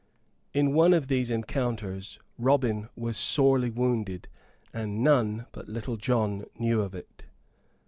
In 0.51 0.73
one 0.73 0.95
of 0.95 1.09
these 1.09 1.29
encounters 1.29 2.17
Robin 2.39 2.89
was 2.95 3.17
sorely 3.17 3.69
wounded; 3.69 4.27
and 4.73 5.03
none 5.03 5.45
but 5.51 5.69
Little 5.69 5.95
John 5.97 6.45
knew 6.57 6.81
of 6.81 6.95
it. 6.95 7.25